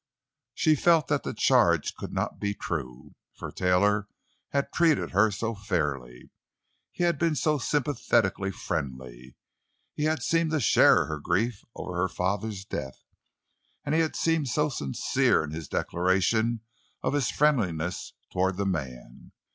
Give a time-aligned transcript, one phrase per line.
[0.55, 4.07] She felt that the charge could not be true; for Taylor
[4.49, 6.31] had treated her so fairly;
[6.91, 9.35] he had been so sympathetically friendly;
[9.93, 13.03] he had seemed to share her grief over her father's death,
[13.85, 16.61] and he had seemed so sincere in his declaration
[17.03, 19.31] of his friendliness toward the man.